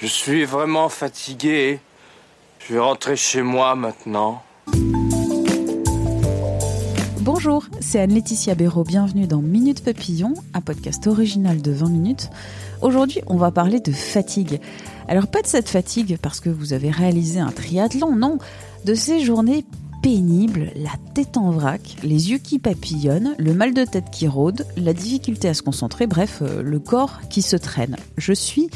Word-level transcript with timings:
Je 0.00 0.06
suis 0.06 0.44
vraiment 0.44 0.88
fatigué. 0.88 1.78
Je 2.58 2.74
vais 2.74 2.80
rentrer 2.80 3.16
chez 3.16 3.42
moi 3.42 3.74
maintenant. 3.74 4.42
Bonjour, 7.20 7.64
c'est 7.80 8.00
Anne-Laetitia 8.00 8.54
Béraud. 8.54 8.84
Bienvenue 8.84 9.26
dans 9.26 9.40
Minute 9.40 9.82
Papillon, 9.84 10.34
un 10.52 10.60
podcast 10.60 11.06
original 11.06 11.62
de 11.62 11.72
20 11.72 11.88
minutes. 11.88 12.30
Aujourd'hui, 12.82 13.20
on 13.28 13.36
va 13.36 13.50
parler 13.50 13.80
de 13.80 13.92
fatigue. 13.92 14.60
Alors, 15.08 15.26
pas 15.28 15.42
de 15.42 15.46
cette 15.46 15.68
fatigue 15.68 16.18
parce 16.20 16.40
que 16.40 16.50
vous 16.50 16.72
avez 16.72 16.90
réalisé 16.90 17.40
un 17.40 17.50
triathlon, 17.50 18.14
non, 18.14 18.38
de 18.84 18.94
ces 18.94 19.20
journées 19.20 19.64
pénibles, 20.02 20.70
la 20.76 20.92
tête 21.14 21.38
en 21.38 21.50
vrac, 21.50 21.80
les 22.02 22.30
yeux 22.30 22.36
qui 22.36 22.58
papillonnent, 22.58 23.34
le 23.38 23.54
mal 23.54 23.72
de 23.72 23.84
tête 23.84 24.10
qui 24.10 24.28
rôde, 24.28 24.66
la 24.76 24.92
difficulté 24.92 25.48
à 25.48 25.54
se 25.54 25.62
concentrer, 25.62 26.06
bref, 26.06 26.40
euh, 26.42 26.62
le 26.62 26.78
corps 26.78 27.20
qui 27.30 27.40
se 27.40 27.56
traîne. 27.56 27.96
Je 28.18 28.34
suis 28.34 28.68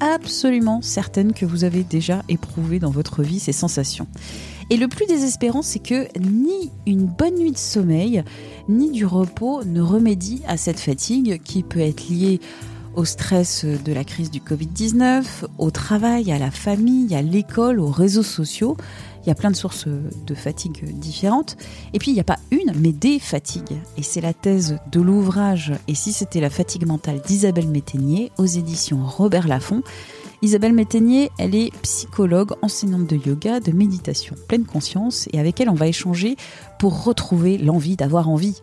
absolument 0.00 0.82
certaine 0.82 1.32
que 1.32 1.46
vous 1.46 1.64
avez 1.64 1.84
déjà 1.84 2.22
éprouvé 2.28 2.78
dans 2.78 2.90
votre 2.90 3.22
vie 3.22 3.38
ces 3.38 3.52
sensations. 3.52 4.06
Et 4.70 4.76
le 4.76 4.88
plus 4.88 5.06
désespérant, 5.06 5.62
c'est 5.62 5.80
que 5.80 6.06
ni 6.18 6.70
une 6.86 7.06
bonne 7.06 7.36
nuit 7.36 7.52
de 7.52 7.58
sommeil, 7.58 8.22
ni 8.68 8.90
du 8.90 9.04
repos 9.04 9.64
ne 9.64 9.80
remédient 9.80 10.40
à 10.46 10.56
cette 10.56 10.80
fatigue 10.80 11.40
qui 11.42 11.62
peut 11.62 11.80
être 11.80 12.08
liée 12.08 12.40
au 12.94 13.04
stress 13.04 13.64
de 13.64 13.92
la 13.92 14.04
crise 14.04 14.30
du 14.30 14.40
Covid-19, 14.40 15.24
au 15.58 15.70
travail, 15.70 16.32
à 16.32 16.38
la 16.38 16.50
famille, 16.50 17.14
à 17.14 17.22
l'école, 17.22 17.80
aux 17.80 17.90
réseaux 17.90 18.22
sociaux. 18.22 18.76
Il 19.24 19.28
y 19.28 19.32
a 19.32 19.34
plein 19.34 19.50
de 19.50 19.56
sources 19.56 19.86
de 19.86 20.34
fatigue 20.34 20.84
différentes. 20.98 21.56
Et 21.92 21.98
puis, 21.98 22.10
il 22.10 22.14
n'y 22.14 22.20
a 22.20 22.24
pas 22.24 22.38
une, 22.50 22.72
mais 22.80 22.92
des 22.92 23.18
fatigues. 23.18 23.78
Et 23.96 24.02
c'est 24.02 24.20
la 24.20 24.32
thèse 24.32 24.78
de 24.90 25.00
l'ouvrage 25.00 25.72
Et 25.88 25.94
si 25.94 26.12
c'était 26.12 26.40
la 26.40 26.50
fatigue 26.50 26.86
mentale 26.86 27.20
d'Isabelle 27.26 27.68
Métainier 27.68 28.32
aux 28.38 28.46
éditions 28.46 29.04
Robert 29.04 29.46
Laffont. 29.46 29.82
Isabelle 30.42 30.72
Métainier, 30.72 31.30
elle 31.38 31.54
est 31.54 31.70
psychologue, 31.82 32.52
enseignante 32.62 33.06
de 33.06 33.16
yoga, 33.16 33.60
de 33.60 33.72
méditation 33.72 34.34
pleine 34.48 34.64
conscience, 34.64 35.28
et 35.34 35.38
avec 35.38 35.60
elle, 35.60 35.68
on 35.68 35.74
va 35.74 35.86
échanger 35.86 36.36
pour 36.78 37.04
retrouver 37.04 37.58
l'envie 37.58 37.96
d'avoir 37.96 38.30
envie. 38.30 38.56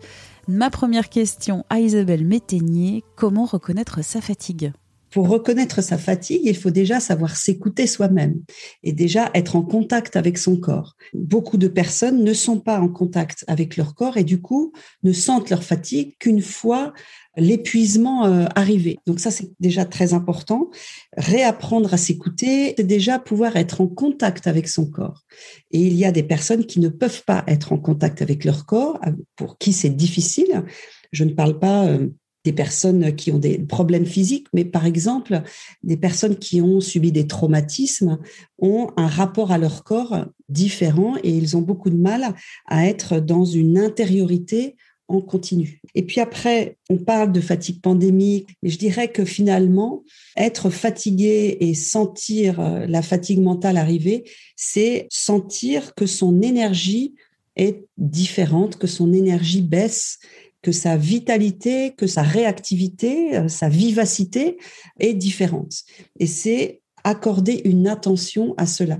Ma 0.50 0.70
première 0.70 1.10
question 1.10 1.66
à 1.68 1.78
Isabelle 1.78 2.24
Métainier, 2.24 3.04
comment 3.16 3.44
reconnaître 3.44 4.02
sa 4.02 4.22
fatigue? 4.22 4.72
Pour 5.10 5.28
reconnaître 5.28 5.82
sa 5.82 5.98
fatigue, 5.98 6.42
il 6.44 6.56
faut 6.56 6.70
déjà 6.70 7.00
savoir 7.00 7.36
s'écouter 7.36 7.86
soi-même 7.86 8.40
et 8.82 8.92
déjà 8.92 9.30
être 9.34 9.56
en 9.56 9.62
contact 9.62 10.16
avec 10.16 10.38
son 10.38 10.56
corps. 10.56 10.96
Beaucoup 11.14 11.56
de 11.56 11.68
personnes 11.68 12.22
ne 12.22 12.32
sont 12.34 12.60
pas 12.60 12.80
en 12.80 12.88
contact 12.88 13.44
avec 13.48 13.76
leur 13.76 13.94
corps 13.94 14.16
et 14.16 14.24
du 14.24 14.40
coup 14.40 14.72
ne 15.02 15.12
sentent 15.12 15.50
leur 15.50 15.62
fatigue 15.62 16.16
qu'une 16.18 16.42
fois 16.42 16.92
l'épuisement 17.38 18.26
euh, 18.26 18.46
arrivé. 18.56 18.98
Donc 19.06 19.20
ça, 19.20 19.30
c'est 19.30 19.50
déjà 19.60 19.84
très 19.84 20.12
important. 20.12 20.70
Réapprendre 21.16 21.94
à 21.94 21.96
s'écouter, 21.96 22.74
c'est 22.76 22.84
déjà 22.84 23.18
pouvoir 23.18 23.56
être 23.56 23.80
en 23.80 23.86
contact 23.86 24.46
avec 24.46 24.68
son 24.68 24.86
corps. 24.86 25.22
Et 25.70 25.80
il 25.80 25.94
y 25.94 26.04
a 26.04 26.12
des 26.12 26.24
personnes 26.24 26.66
qui 26.66 26.80
ne 26.80 26.88
peuvent 26.88 27.24
pas 27.24 27.44
être 27.46 27.72
en 27.72 27.78
contact 27.78 28.22
avec 28.22 28.44
leur 28.44 28.66
corps, 28.66 29.00
pour 29.36 29.56
qui 29.58 29.72
c'est 29.72 29.90
difficile. 29.90 30.64
Je 31.12 31.24
ne 31.24 31.32
parle 31.32 31.58
pas 31.58 31.86
euh, 31.86 32.08
des 32.48 32.54
personnes 32.54 33.14
qui 33.14 33.30
ont 33.30 33.38
des 33.38 33.58
problèmes 33.58 34.06
physiques, 34.06 34.46
mais 34.54 34.64
par 34.64 34.86
exemple, 34.86 35.42
des 35.82 35.98
personnes 35.98 36.36
qui 36.36 36.62
ont 36.62 36.80
subi 36.80 37.12
des 37.12 37.26
traumatismes 37.26 38.18
ont 38.58 38.88
un 38.96 39.06
rapport 39.06 39.52
à 39.52 39.58
leur 39.58 39.84
corps 39.84 40.24
différent 40.48 41.16
et 41.22 41.30
ils 41.30 41.58
ont 41.58 41.60
beaucoup 41.60 41.90
de 41.90 41.98
mal 41.98 42.34
à 42.66 42.86
être 42.86 43.20
dans 43.20 43.44
une 43.44 43.76
intériorité 43.76 44.76
en 45.08 45.20
continu. 45.20 45.82
Et 45.94 46.02
puis 46.02 46.20
après, 46.20 46.78
on 46.88 46.96
parle 46.96 47.32
de 47.32 47.40
fatigue 47.42 47.82
pandémique, 47.82 48.48
mais 48.62 48.70
je 48.70 48.78
dirais 48.78 49.08
que 49.08 49.26
finalement, 49.26 50.04
être 50.34 50.70
fatigué 50.70 51.58
et 51.60 51.74
sentir 51.74 52.60
euh, 52.60 52.86
la 52.86 53.02
fatigue 53.02 53.42
mentale 53.42 53.76
arriver, 53.76 54.24
c'est 54.56 55.06
sentir 55.10 55.94
que 55.94 56.06
son 56.06 56.40
énergie 56.40 57.14
est 57.56 57.84
différente, 57.98 58.78
que 58.78 58.86
son 58.86 59.12
énergie 59.12 59.62
baisse 59.62 60.18
que 60.68 60.72
sa 60.72 60.98
vitalité, 60.98 61.94
que 61.96 62.06
sa 62.06 62.20
réactivité, 62.20 63.38
euh, 63.38 63.48
sa 63.48 63.70
vivacité 63.70 64.58
est 65.00 65.14
différente. 65.14 65.72
Et 66.20 66.26
c'est 66.26 66.82
accorder 67.04 67.62
une 67.64 67.88
attention 67.88 68.52
à 68.58 68.66
cela. 68.66 68.98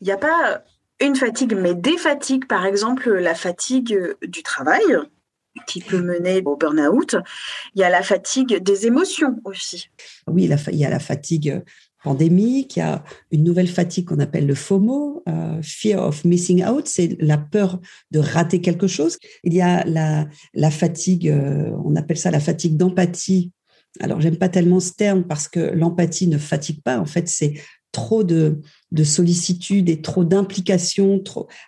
Il 0.00 0.08
n'y 0.08 0.12
a 0.12 0.16
pas 0.16 0.64
une 0.98 1.14
fatigue, 1.14 1.54
mais 1.54 1.76
des 1.76 1.96
fatigues, 1.96 2.48
par 2.48 2.66
exemple 2.66 3.08
la 3.12 3.36
fatigue 3.36 4.16
du 4.20 4.42
travail 4.42 4.82
qui 5.68 5.80
peut 5.80 6.02
mener 6.02 6.42
au 6.44 6.56
burn-out. 6.56 7.14
Il 7.76 7.82
y 7.82 7.84
a 7.84 7.88
la 7.88 8.02
fatigue 8.02 8.56
des 8.56 8.88
émotions 8.88 9.40
aussi. 9.44 9.88
Oui, 10.26 10.50
il 10.72 10.76
y 10.76 10.84
a 10.84 10.90
la 10.90 10.98
fatigue 10.98 11.62
pandémique, 12.06 12.76
il 12.76 12.78
y 12.78 12.82
a 12.82 13.02
une 13.32 13.42
nouvelle 13.42 13.66
fatigue 13.66 14.04
qu'on 14.04 14.20
appelle 14.20 14.46
le 14.46 14.54
FOMO, 14.54 15.24
euh, 15.28 15.60
Fear 15.60 16.00
of 16.06 16.24
Missing 16.24 16.64
Out, 16.64 16.86
c'est 16.86 17.16
la 17.18 17.36
peur 17.36 17.80
de 18.12 18.20
rater 18.20 18.60
quelque 18.60 18.86
chose. 18.86 19.18
Il 19.42 19.52
y 19.52 19.60
a 19.60 19.84
la, 19.84 20.70
fatigue, 20.70 21.28
euh, 21.28 21.72
on 21.84 21.96
appelle 21.96 22.16
ça 22.16 22.30
la 22.30 22.38
fatigue 22.38 22.76
d'empathie. 22.76 23.50
Alors, 23.98 24.20
j'aime 24.20 24.36
pas 24.36 24.48
tellement 24.48 24.78
ce 24.78 24.92
terme 24.92 25.24
parce 25.24 25.48
que 25.48 25.58
l'empathie 25.58 26.28
ne 26.28 26.38
fatigue 26.38 26.80
pas. 26.80 27.00
En 27.00 27.06
fait, 27.06 27.26
c'est 27.28 27.54
trop 27.90 28.22
de, 28.22 28.60
de 28.92 29.02
sollicitude 29.02 29.88
et 29.88 30.00
trop 30.00 30.22
d'implication, 30.22 31.20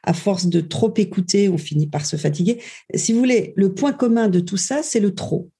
à 0.04 0.12
force 0.12 0.46
de 0.46 0.60
trop 0.60 0.94
écouter, 0.98 1.48
on 1.48 1.58
finit 1.58 1.88
par 1.88 2.06
se 2.06 2.14
fatiguer. 2.14 2.62
Si 2.94 3.12
vous 3.12 3.18
voulez, 3.18 3.54
le 3.56 3.74
point 3.74 3.92
commun 3.92 4.28
de 4.28 4.38
tout 4.38 4.56
ça, 4.56 4.84
c'est 4.84 5.00
le 5.00 5.16
trop. 5.16 5.50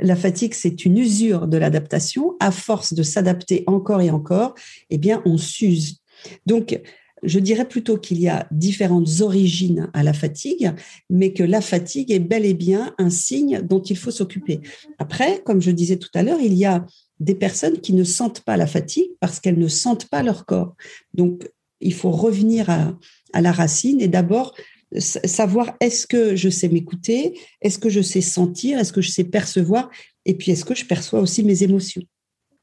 La 0.00 0.16
fatigue, 0.16 0.54
c'est 0.54 0.84
une 0.84 0.98
usure 0.98 1.46
de 1.46 1.56
l'adaptation. 1.56 2.36
À 2.40 2.50
force 2.50 2.92
de 2.92 3.02
s'adapter 3.02 3.64
encore 3.66 4.00
et 4.00 4.10
encore, 4.10 4.54
eh 4.90 4.98
bien, 4.98 5.22
on 5.24 5.38
s'use. 5.38 6.00
Donc, 6.44 6.80
je 7.22 7.38
dirais 7.38 7.66
plutôt 7.66 7.96
qu'il 7.96 8.20
y 8.20 8.28
a 8.28 8.46
différentes 8.50 9.20
origines 9.20 9.90
à 9.94 10.02
la 10.02 10.12
fatigue, 10.12 10.72
mais 11.08 11.32
que 11.32 11.42
la 11.42 11.60
fatigue 11.60 12.12
est 12.12 12.20
bel 12.20 12.44
et 12.44 12.54
bien 12.54 12.94
un 12.98 13.10
signe 13.10 13.62
dont 13.62 13.80
il 13.80 13.96
faut 13.96 14.10
s'occuper. 14.10 14.60
Après, 14.98 15.42
comme 15.44 15.62
je 15.62 15.70
disais 15.70 15.96
tout 15.96 16.10
à 16.14 16.22
l'heure, 16.22 16.40
il 16.40 16.54
y 16.54 16.66
a 16.66 16.84
des 17.18 17.34
personnes 17.34 17.80
qui 17.80 17.94
ne 17.94 18.04
sentent 18.04 18.42
pas 18.42 18.56
la 18.56 18.66
fatigue 18.66 19.10
parce 19.20 19.40
qu'elles 19.40 19.58
ne 19.58 19.68
sentent 19.68 20.08
pas 20.08 20.22
leur 20.22 20.44
corps. 20.44 20.76
Donc, 21.14 21.50
il 21.80 21.94
faut 21.94 22.10
revenir 22.10 22.70
à, 22.70 22.96
la 23.34 23.52
racine 23.52 24.00
et 24.00 24.08
d'abord 24.08 24.54
savoir 24.98 25.74
est-ce 25.80 26.06
que 26.06 26.36
je 26.36 26.48
sais 26.48 26.68
m'écouter, 26.68 27.38
est-ce 27.60 27.78
que 27.78 27.88
je 27.88 28.00
sais 28.00 28.20
sentir, 28.20 28.78
est-ce 28.78 28.92
que 28.92 29.00
je 29.00 29.10
sais 29.10 29.24
percevoir, 29.24 29.90
et 30.24 30.34
puis 30.34 30.52
est-ce 30.52 30.64
que 30.64 30.74
je 30.74 30.84
perçois 30.84 31.20
aussi 31.20 31.42
mes 31.42 31.62
émotions. 31.62 32.02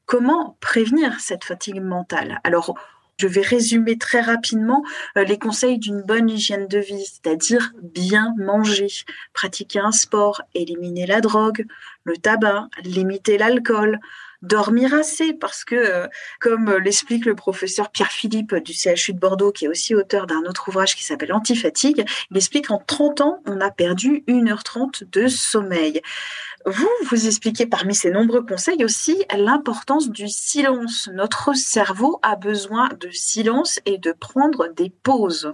Comment 0.06 0.56
prévenir 0.60 1.18
cette 1.20 1.44
fatigue 1.44 1.80
mentale? 1.80 2.40
Alors, 2.44 2.74
je 3.16 3.28
vais 3.28 3.42
résumer 3.42 3.96
très 3.96 4.20
rapidement 4.20 4.84
euh, 5.16 5.24
les 5.24 5.38
conseils 5.38 5.78
d'une 5.78 6.02
bonne 6.02 6.28
hygiène 6.28 6.66
de 6.66 6.78
vie, 6.78 7.04
c'est-à-dire 7.04 7.72
bien 7.82 8.34
manger, 8.36 8.88
pratiquer 9.32 9.78
un 9.78 9.92
sport, 9.92 10.42
éliminer 10.54 11.06
la 11.06 11.20
drogue, 11.20 11.64
le 12.02 12.16
tabac, 12.16 12.68
limiter 12.82 13.38
l'alcool, 13.38 14.00
dormir 14.44 14.94
assez 14.94 15.32
parce 15.32 15.64
que, 15.64 15.74
euh, 15.74 16.06
comme 16.40 16.72
l'explique 16.76 17.26
le 17.26 17.34
professeur 17.34 17.90
Pierre 17.90 18.10
Philippe 18.10 18.54
du 18.54 18.72
CHU 18.72 19.12
de 19.12 19.18
Bordeaux, 19.18 19.52
qui 19.52 19.64
est 19.64 19.68
aussi 19.68 19.94
auteur 19.94 20.26
d'un 20.26 20.42
autre 20.44 20.68
ouvrage 20.68 20.94
qui 20.94 21.04
s'appelle 21.04 21.32
Antifatigue, 21.32 22.04
il 22.30 22.36
explique 22.36 22.68
qu'en 22.68 22.78
30 22.78 23.20
ans, 23.20 23.42
on 23.46 23.60
a 23.60 23.70
perdu 23.70 24.24
1h30 24.28 25.10
de 25.10 25.26
sommeil. 25.26 26.00
Vous, 26.66 26.88
vous 27.10 27.26
expliquez 27.26 27.66
parmi 27.66 27.94
ces 27.94 28.10
nombreux 28.10 28.44
conseils 28.44 28.84
aussi 28.84 29.24
l'importance 29.36 30.08
du 30.08 30.28
silence. 30.28 31.10
Notre 31.12 31.54
cerveau 31.54 32.18
a 32.22 32.36
besoin 32.36 32.88
de 33.00 33.10
silence 33.10 33.80
et 33.84 33.98
de 33.98 34.12
prendre 34.12 34.68
des 34.68 34.90
pauses. 34.90 35.52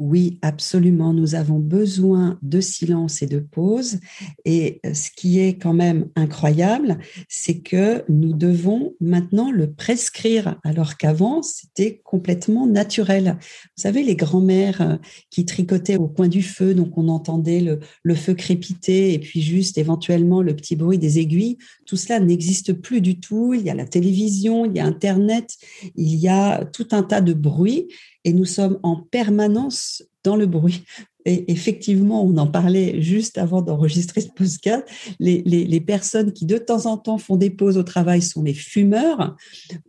Oui, 0.00 0.38
absolument. 0.40 1.12
Nous 1.12 1.34
avons 1.34 1.58
besoin 1.58 2.38
de 2.40 2.62
silence 2.62 3.20
et 3.20 3.26
de 3.26 3.38
pause. 3.38 3.98
Et 4.46 4.80
euh, 4.86 4.94
ce 4.94 5.10
qui 5.14 5.40
est 5.40 5.58
quand 5.58 5.74
même 5.74 6.08
incroyable, 6.16 6.96
c'est 7.28 7.58
que 7.58 8.02
nous 8.08 8.32
devons 8.32 8.94
maintenant 9.02 9.50
le 9.50 9.70
prescrire, 9.70 10.58
alors 10.64 10.96
qu'avant, 10.96 11.42
c'était 11.42 12.00
complètement 12.02 12.66
naturel. 12.66 13.36
Vous 13.76 13.82
savez, 13.82 14.02
les 14.02 14.16
grands-mères 14.16 14.80
euh, 14.80 14.96
qui 15.28 15.44
tricotaient 15.44 15.98
au 15.98 16.08
coin 16.08 16.28
du 16.28 16.42
feu, 16.42 16.72
donc 16.72 16.96
on 16.96 17.08
entendait 17.08 17.60
le, 17.60 17.80
le 18.02 18.14
feu 18.14 18.32
crépiter 18.32 19.12
et 19.12 19.18
puis 19.18 19.42
juste 19.42 19.76
éventuellement 19.76 20.40
le 20.40 20.56
petit 20.56 20.76
bruit 20.76 20.96
des 20.96 21.18
aiguilles, 21.18 21.58
tout 21.84 21.96
cela 21.96 22.20
n'existe 22.20 22.72
plus 22.72 23.02
du 23.02 23.20
tout. 23.20 23.52
Il 23.52 23.60
y 23.60 23.68
a 23.68 23.74
la 23.74 23.84
télévision, 23.84 24.64
il 24.64 24.74
y 24.74 24.80
a 24.80 24.86
Internet, 24.86 25.56
il 25.94 26.14
y 26.14 26.28
a 26.28 26.64
tout 26.64 26.88
un 26.92 27.02
tas 27.02 27.20
de 27.20 27.34
bruits 27.34 27.88
et 28.24 28.32
nous 28.32 28.44
sommes 28.44 28.78
en 28.82 28.96
permanence 28.96 29.89
dans 30.24 30.36
le 30.36 30.46
bruit. 30.46 30.84
Et 31.26 31.50
effectivement, 31.52 32.24
on 32.24 32.36
en 32.38 32.46
parlait 32.46 33.02
juste 33.02 33.36
avant 33.36 33.60
d'enregistrer 33.60 34.22
ce 34.22 34.28
podcast. 34.28 34.84
Les, 35.18 35.42
les, 35.42 35.80
personnes 35.80 36.32
qui 36.32 36.46
de 36.46 36.56
temps 36.56 36.86
en 36.86 36.96
temps 36.96 37.18
font 37.18 37.36
des 37.36 37.50
pauses 37.50 37.76
au 37.76 37.82
travail 37.82 38.22
sont 38.22 38.42
les 38.42 38.54
fumeurs 38.54 39.36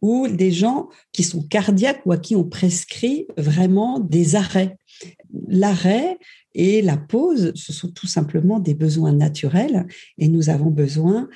ou 0.02 0.28
des 0.28 0.52
gens 0.52 0.90
qui 1.14 1.24
sont 1.24 1.42
cardiaques 1.42 2.02
ou 2.06 2.12
à 2.12 2.18
qui 2.18 2.36
on 2.36 2.44
prescrit 2.44 3.28
vraiment 3.38 4.00
des 4.00 4.36
arrêts. 4.36 4.78
L'arrêt 5.48 6.18
et 6.54 6.82
la 6.82 6.98
pause, 6.98 7.54
ce 7.56 7.72
sont 7.72 7.90
tout 7.90 8.08
simplement 8.08 8.60
des 8.60 8.74
besoins 8.74 9.14
naturels 9.14 9.88
et 10.18 10.28
nous 10.28 10.50
avons 10.50 10.70
besoin 10.70 11.30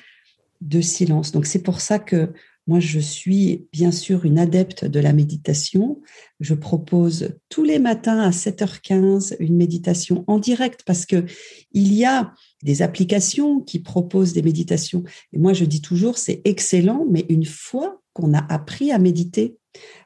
de 0.60 0.80
silence. 0.80 1.32
Donc 1.32 1.46
c'est 1.46 1.62
pour 1.62 1.80
ça 1.80 1.98
que 1.98 2.32
moi, 2.68 2.80
je 2.80 2.98
suis 2.98 3.68
bien 3.72 3.92
sûr 3.92 4.24
une 4.24 4.40
adepte 4.40 4.84
de 4.84 4.98
la 4.98 5.12
méditation. 5.12 6.00
Je 6.40 6.54
propose 6.54 7.36
tous 7.48 7.62
les 7.62 7.78
matins 7.78 8.18
à 8.18 8.30
7h15 8.30 9.36
une 9.38 9.56
méditation 9.56 10.24
en 10.26 10.40
direct 10.40 10.82
parce 10.84 11.06
que 11.06 11.24
il 11.70 11.92
y 11.92 12.04
a 12.04 12.32
des 12.64 12.82
applications 12.82 13.60
qui 13.60 13.78
proposent 13.78 14.32
des 14.32 14.42
méditations. 14.42 15.04
Et 15.32 15.38
moi, 15.38 15.52
je 15.52 15.64
dis 15.64 15.80
toujours, 15.80 16.18
c'est 16.18 16.42
excellent, 16.44 17.06
mais 17.08 17.24
une 17.28 17.44
fois 17.44 18.02
qu'on 18.12 18.34
a 18.34 18.44
appris 18.52 18.90
à 18.90 18.98
méditer, 18.98 19.58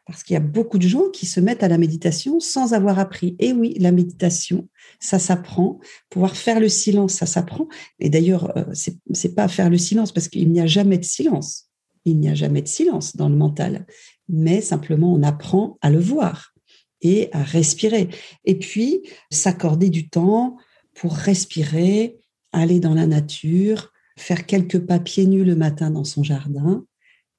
parce 0.05 0.23
qu'il 0.23 0.35
y 0.35 0.37
a 0.37 0.41
beaucoup 0.41 0.79
de 0.79 0.87
gens 0.87 1.09
qui 1.11 1.25
se 1.25 1.41
mettent 1.41 1.63
à 1.63 1.69
la 1.69 1.79
méditation 1.79 2.41
sans 2.41 2.75
avoir 2.75 2.99
appris. 2.99 3.37
Et 3.39 3.53
oui, 3.53 3.75
la 3.79 3.93
méditation, 3.93 4.69
ça 4.99 5.19
s'apprend. 5.19 5.79
Pouvoir 6.11 6.37
faire 6.37 6.61
le 6.61 6.69
silence, 6.69 7.15
ça 7.15 7.27
s'apprend. 7.27 7.69
Et 8.01 8.11
d'ailleurs, 8.11 8.55
euh, 8.59 8.65
c'est, 8.75 8.99
c'est 9.15 9.35
pas 9.35 9.49
faire 9.49 9.71
le 9.71 9.79
silence 9.79 10.13
parce 10.13 10.29
qu'il 10.29 10.51
n'y 10.51 10.61
a 10.61 10.67
jamais 10.67 10.99
de 10.99 11.05
silence 11.05 11.70
il 12.05 12.19
n'y 12.19 12.29
a 12.29 12.35
jamais 12.35 12.63
de 12.63 12.69
silence 12.69 13.17
dans 13.17 13.29
le 13.29 13.37
mental, 13.37 13.87
mais 14.29 14.61
simplement 14.61 15.13
on 15.13 15.23
apprend 15.23 15.79
à 15.81 15.91
le 15.91 15.99
voir 15.99 16.55
et 17.03 17.29
à 17.33 17.43
respirer. 17.43 18.09
Et 18.45 18.59
puis, 18.59 19.03
s'accorder 19.31 19.91
du 19.91 20.09
temps 20.09 20.57
pour 20.95 21.15
respirer, 21.15 22.19
aller 22.53 22.81
dans 22.81 22.95
la 22.95 23.07
nature, 23.07 23.93
faire 24.17 24.47
quelques 24.47 24.81
pas 24.81 24.99
pieds 24.99 25.27
nus 25.27 25.45
le 25.45 25.57
matin 25.57 25.91
dans 25.91 26.05
son 26.05 26.23
jardin, 26.23 26.85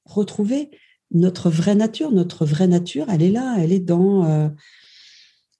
retrouver 0.06 0.70
notre 1.12 1.50
vraie 1.50 1.76
nature. 1.76 2.12
Notre 2.12 2.46
vraie 2.46 2.68
nature, 2.68 3.08
elle 3.10 3.22
est 3.22 3.32
là, 3.32 3.58
elle 3.60 3.72
est 3.72 3.80
dans 3.80 4.26
euh, 4.26 4.50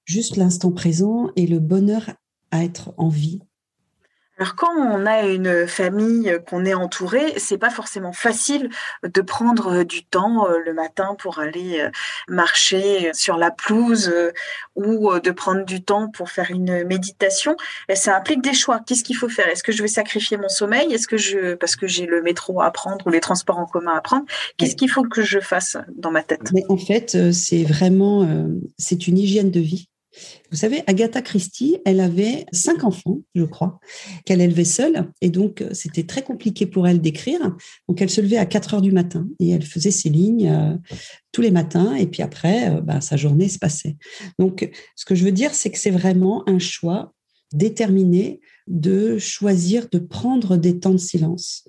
juste 0.04 0.36
l'instant 0.36 0.72
présent 0.72 1.30
et 1.36 1.46
le 1.46 1.60
bonheur 1.60 2.14
à 2.50 2.64
être 2.64 2.92
en 2.96 3.08
vie, 3.08 3.40
alors 4.38 4.56
quand 4.56 4.74
on 4.74 5.04
a 5.04 5.26
une 5.26 5.68
famille 5.68 6.38
qu'on 6.48 6.64
est 6.64 6.72
entouré, 6.72 7.34
c'est 7.36 7.58
pas 7.58 7.68
forcément 7.68 8.12
facile 8.12 8.70
de 9.04 9.20
prendre 9.20 9.84
du 9.84 10.04
temps 10.04 10.48
euh, 10.48 10.56
le 10.64 10.72
matin 10.72 11.14
pour 11.18 11.38
aller 11.38 11.80
euh, 11.80 11.90
marcher 12.28 13.10
sur 13.12 13.36
la 13.36 13.50
pelouse 13.50 14.08
euh, 14.08 14.32
ou 14.74 15.10
de 15.20 15.30
prendre 15.30 15.66
du 15.66 15.82
temps 15.84 16.08
pour 16.08 16.30
faire 16.30 16.50
une 16.50 16.82
méditation. 16.84 17.56
Et 17.90 17.94
ça 17.94 18.16
implique 18.16 18.42
des 18.42 18.54
choix. 18.54 18.80
Qu'est-ce 18.86 19.04
qu'il 19.04 19.16
faut 19.16 19.28
faire? 19.28 19.48
Est-ce 19.48 19.62
que 19.62 19.70
je 19.70 19.82
vais 19.82 19.88
sacrifier 19.88 20.38
mon 20.38 20.48
sommeil? 20.48 20.92
Est-ce 20.94 21.06
que 21.06 21.18
je 21.18 21.54
parce 21.54 21.76
que 21.76 21.86
j'ai 21.86 22.06
le 22.06 22.22
métro 22.22 22.62
à 22.62 22.70
prendre 22.70 23.06
ou 23.06 23.10
les 23.10 23.20
transports 23.20 23.58
en 23.58 23.66
commun 23.66 23.92
à 23.94 24.00
prendre 24.00 24.24
Qu'est-ce 24.56 24.76
qu'il 24.76 24.90
faut 24.90 25.02
que 25.02 25.22
je 25.22 25.40
fasse 25.40 25.76
dans 25.94 26.10
ma 26.10 26.22
tête? 26.22 26.52
Mais 26.54 26.64
en 26.70 26.78
fait, 26.78 27.32
c'est 27.32 27.64
vraiment 27.64 28.26
c'est 28.78 29.06
une 29.06 29.18
hygiène 29.18 29.50
de 29.50 29.60
vie 29.60 29.88
vous 30.52 30.58
savez, 30.58 30.82
Agatha 30.86 31.22
Christie, 31.22 31.78
elle 31.86 31.98
avait 31.98 32.44
cinq 32.52 32.84
enfants, 32.84 33.22
je 33.34 33.44
crois, 33.44 33.80
qu'elle 34.26 34.42
élevait 34.42 34.66
seule. 34.66 35.10
Et 35.22 35.30
donc, 35.30 35.64
c'était 35.72 36.04
très 36.04 36.22
compliqué 36.22 36.66
pour 36.66 36.86
elle 36.86 37.00
d'écrire. 37.00 37.40
Donc, 37.88 38.02
elle 38.02 38.10
se 38.10 38.20
levait 38.20 38.36
à 38.36 38.44
4 38.44 38.74
heures 38.74 38.82
du 38.82 38.92
matin 38.92 39.26
et 39.40 39.48
elle 39.48 39.64
faisait 39.64 39.90
ses 39.90 40.10
lignes 40.10 40.48
euh, 40.48 40.76
tous 41.32 41.40
les 41.40 41.50
matins. 41.50 41.94
Et 41.94 42.06
puis 42.06 42.22
après, 42.22 42.70
euh, 42.70 42.82
bah, 42.82 43.00
sa 43.00 43.16
journée 43.16 43.48
se 43.48 43.58
passait. 43.58 43.96
Donc, 44.38 44.70
ce 44.94 45.06
que 45.06 45.14
je 45.14 45.24
veux 45.24 45.32
dire, 45.32 45.54
c'est 45.54 45.70
que 45.70 45.78
c'est 45.78 45.90
vraiment 45.90 46.46
un 46.46 46.58
choix 46.58 47.14
déterminé 47.54 48.40
de 48.66 49.16
choisir 49.18 49.88
de 49.90 49.98
prendre 49.98 50.58
des 50.58 50.78
temps 50.78 50.92
de 50.92 50.98
silence. 50.98 51.66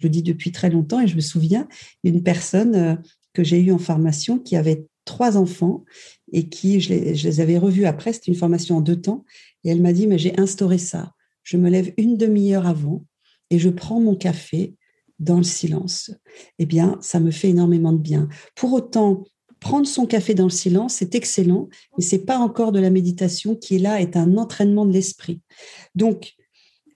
Je 0.00 0.06
le 0.06 0.08
dis 0.08 0.22
depuis 0.22 0.52
très 0.52 0.70
longtemps 0.70 1.00
et 1.00 1.06
je 1.06 1.16
me 1.16 1.20
souviens 1.20 1.68
d'une 2.02 2.22
personne 2.22 2.74
euh, 2.74 2.94
que 3.34 3.44
j'ai 3.44 3.60
eue 3.60 3.72
en 3.72 3.78
formation 3.78 4.38
qui 4.38 4.56
avait 4.56 4.86
trois 5.04 5.36
enfants 5.36 5.84
et 6.32 6.48
qui, 6.48 6.80
je 6.80 6.92
les, 6.92 7.40
avais 7.40 7.58
revus 7.58 7.84
après, 7.84 8.12
c'était 8.12 8.30
une 8.30 8.36
formation 8.36 8.78
en 8.78 8.80
deux 8.80 9.00
temps, 9.00 9.24
et 9.64 9.70
elle 9.70 9.82
m'a 9.82 9.92
dit, 9.92 10.06
mais 10.06 10.18
j'ai 10.18 10.38
instauré 10.38 10.78
ça. 10.78 11.12
Je 11.42 11.56
me 11.56 11.70
lève 11.70 11.92
une 11.96 12.16
demi-heure 12.16 12.66
avant 12.66 13.04
et 13.50 13.58
je 13.58 13.68
prends 13.68 14.00
mon 14.00 14.16
café 14.16 14.74
dans 15.18 15.36
le 15.36 15.42
silence. 15.42 16.10
Eh 16.58 16.66
bien, 16.66 16.98
ça 17.00 17.20
me 17.20 17.30
fait 17.30 17.50
énormément 17.50 17.92
de 17.92 17.98
bien. 17.98 18.28
Pour 18.54 18.72
autant, 18.72 19.24
prendre 19.60 19.86
son 19.86 20.06
café 20.06 20.34
dans 20.34 20.44
le 20.44 20.50
silence, 20.50 20.94
c'est 20.94 21.14
excellent, 21.14 21.68
mais 21.96 22.04
c'est 22.04 22.24
pas 22.24 22.38
encore 22.38 22.72
de 22.72 22.80
la 22.80 22.90
méditation 22.90 23.54
qui 23.54 23.76
est 23.76 23.78
là, 23.78 24.00
est 24.00 24.16
un 24.16 24.36
entraînement 24.36 24.86
de 24.86 24.92
l'esprit. 24.92 25.40
Donc, 25.94 26.32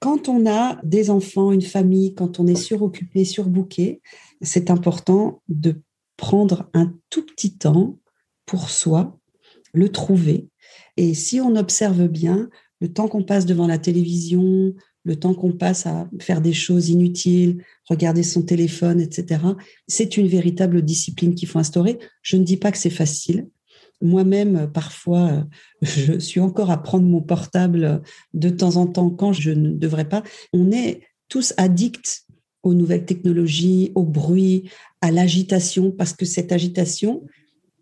quand 0.00 0.28
on 0.28 0.46
a 0.46 0.80
des 0.82 1.10
enfants, 1.10 1.52
une 1.52 1.62
famille, 1.62 2.14
quand 2.14 2.40
on 2.40 2.46
est 2.46 2.56
suroccupé, 2.56 3.24
surbooké, 3.24 4.02
c'est 4.42 4.70
important 4.70 5.42
de 5.48 5.80
prendre 6.16 6.68
un 6.74 6.92
tout 7.08 7.24
petit 7.24 7.56
temps 7.56 7.98
pour 8.46 8.70
soi, 8.70 9.18
le 9.76 9.90
trouver. 9.90 10.48
Et 10.96 11.14
si 11.14 11.40
on 11.40 11.54
observe 11.54 12.08
bien, 12.08 12.48
le 12.80 12.92
temps 12.92 13.08
qu'on 13.08 13.22
passe 13.22 13.46
devant 13.46 13.66
la 13.66 13.78
télévision, 13.78 14.74
le 15.04 15.16
temps 15.16 15.34
qu'on 15.34 15.52
passe 15.52 15.86
à 15.86 16.08
faire 16.18 16.40
des 16.40 16.52
choses 16.52 16.88
inutiles, 16.88 17.62
regarder 17.88 18.22
son 18.22 18.42
téléphone, 18.42 19.00
etc., 19.00 19.40
c'est 19.86 20.16
une 20.16 20.26
véritable 20.26 20.82
discipline 20.82 21.34
qu'il 21.34 21.48
faut 21.48 21.58
instaurer. 21.58 21.98
Je 22.22 22.36
ne 22.36 22.42
dis 22.42 22.56
pas 22.56 22.72
que 22.72 22.78
c'est 22.78 22.90
facile. 22.90 23.48
Moi-même, 24.02 24.70
parfois, 24.72 25.46
je 25.82 26.18
suis 26.18 26.40
encore 26.40 26.70
à 26.70 26.82
prendre 26.82 27.06
mon 27.06 27.20
portable 27.20 28.02
de 28.34 28.48
temps 28.48 28.76
en 28.76 28.86
temps 28.86 29.10
quand 29.10 29.32
je 29.32 29.52
ne 29.52 29.70
devrais 29.70 30.08
pas. 30.08 30.22
On 30.52 30.72
est 30.72 31.02
tous 31.28 31.54
addicts 31.56 32.24
aux 32.62 32.74
nouvelles 32.74 33.04
technologies, 33.04 33.92
au 33.94 34.02
bruit, 34.02 34.70
à 35.00 35.10
l'agitation, 35.10 35.92
parce 35.92 36.14
que 36.14 36.24
cette 36.24 36.50
agitation, 36.50 37.24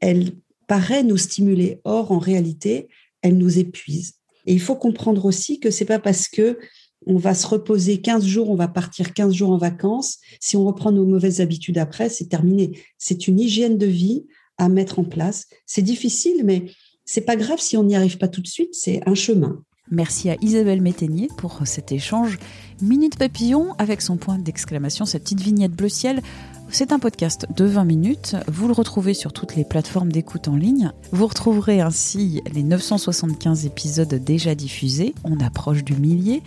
elle 0.00 0.32
paraît 0.66 1.02
nous 1.02 1.16
stimuler. 1.16 1.81
Or, 1.84 2.12
en 2.12 2.19
réalité, 2.19 2.88
elle 3.22 3.38
nous 3.38 3.58
épuise. 3.58 4.14
Et 4.46 4.52
il 4.52 4.61
faut 4.61 4.76
comprendre 4.76 5.25
aussi 5.25 5.61
que 5.61 5.70
c'est 5.70 5.84
pas 5.84 5.99
parce 5.99 6.28
que 6.28 6.58
on 7.06 7.16
va 7.16 7.34
se 7.34 7.46
reposer 7.46 8.00
15 8.00 8.25
jours, 8.25 8.50
on 8.50 8.55
va 8.55 8.69
partir 8.69 9.12
15 9.12 9.34
jours 9.34 9.50
en 9.50 9.58
vacances. 9.58 10.19
Si 10.40 10.56
on 10.56 10.64
reprend 10.64 10.90
nos 10.90 11.05
mauvaises 11.05 11.40
habitudes 11.40 11.78
après, 11.78 12.08
c'est 12.08 12.28
terminé. 12.28 12.81
C'est 12.99 13.28
une 13.28 13.38
hygiène 13.38 13.76
de 13.76 13.87
vie 13.87 14.24
à 14.56 14.69
mettre 14.69 14.98
en 14.98 15.05
place. 15.05 15.46
C'est 15.67 15.82
difficile, 15.82 16.43
mais 16.44 16.65
c'est 17.05 17.20
pas 17.20 17.36
grave 17.36 17.60
si 17.60 17.77
on 17.77 17.84
n'y 17.84 17.96
arrive 17.96 18.19
pas 18.19 18.29
tout 18.29 18.41
de 18.41 18.46
suite. 18.46 18.74
C'est 18.74 19.06
un 19.06 19.15
chemin. 19.15 19.62
Merci 19.91 20.31
à 20.31 20.36
Isabelle 20.41 20.81
Métainier 20.81 21.29
pour 21.36 21.60
cet 21.67 21.93
échange. 21.93 22.39
Minute 22.81 23.19
Papillon 23.19 23.74
avec 23.77 24.00
son 24.00 24.17
point 24.17 24.39
d'exclamation, 24.39 25.05
cette 25.05 25.24
petite 25.24 25.43
vignette 25.43 25.72
bleu 25.72 25.91
ciel. 25.91 26.22
C'est 26.71 26.93
un 26.93 26.99
podcast 26.99 27.47
de 27.55 27.65
20 27.65 27.85
minutes. 27.85 28.37
Vous 28.49 28.67
le 28.67 28.73
retrouvez 28.73 29.15
sur 29.15 29.33
toutes 29.33 29.55
les 29.55 29.65
plateformes 29.65 30.11
d'écoute 30.11 30.49
en 30.49 30.56
ligne. 30.56 30.91
Vous 31.13 31.27
retrouverez 31.27 31.81
ainsi 31.81 32.43
les 32.53 32.63
975 32.65 33.67
épisodes 33.67 34.15
déjà 34.15 34.55
diffusés. 34.55 35.15
On 35.25 35.39
approche 35.41 35.85
du 35.85 35.94
millier. 35.94 36.43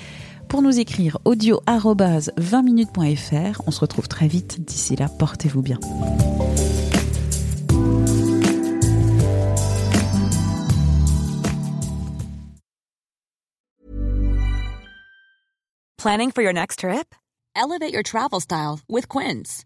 Pour 0.49 0.61
nous 0.61 0.79
écrire 0.79 1.17
audio 1.25 1.61
20minutes.fr. 1.67 3.61
On 3.67 3.71
se 3.71 3.79
retrouve 3.79 4.07
très 4.07 4.27
vite. 4.27 4.63
D'ici 4.65 4.95
là, 4.95 5.07
portez-vous 5.07 5.61
bien. 5.61 5.79
Planning 15.97 16.31
for 16.31 16.41
your 16.41 16.53
next 16.53 16.79
trip? 16.79 17.15
Elevate 17.55 17.91
your 17.91 18.03
travel 18.03 18.39
style 18.39 18.79
with 18.87 19.07
Quince. 19.09 19.65